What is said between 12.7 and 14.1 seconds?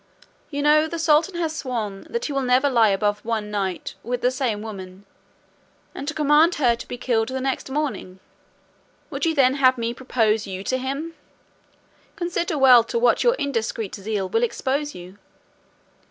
to what your indiscreet